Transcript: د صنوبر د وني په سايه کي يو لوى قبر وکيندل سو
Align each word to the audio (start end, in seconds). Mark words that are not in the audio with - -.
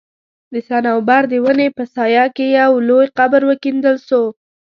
د 0.53 0.55
صنوبر 0.67 1.21
د 1.31 1.33
وني 1.45 1.67
په 1.77 1.83
سايه 1.93 2.25
کي 2.35 2.47
يو 2.59 2.71
لوى 2.87 3.05
قبر 3.17 3.41
وکيندل 3.49 3.95
سو 4.07 4.21